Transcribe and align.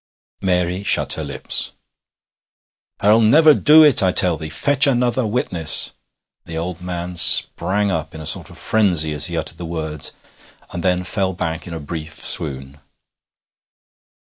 Mary 0.41 0.81
shut 0.81 1.13
her 1.13 1.23
lips. 1.23 1.73
'Her'll 3.01 3.21
never 3.21 3.53
do 3.53 3.83
it. 3.83 4.01
I 4.01 4.11
tell 4.11 4.35
thee, 4.35 4.49
fetch 4.49 4.87
another 4.87 5.27
witness.' 5.27 5.91
The 6.45 6.57
old 6.57 6.81
man 6.81 7.17
sprang 7.17 7.91
up 7.91 8.15
in 8.15 8.19
a 8.21 8.25
sort 8.25 8.49
of 8.49 8.57
frenzy 8.57 9.13
as 9.13 9.27
he 9.27 9.37
uttered 9.37 9.59
the 9.59 9.65
words, 9.65 10.13
and 10.71 10.81
then 10.83 11.03
fell 11.03 11.33
back 11.33 11.67
in 11.67 11.73
a 11.75 11.79
brief 11.79 12.15
swoon. 12.25 12.79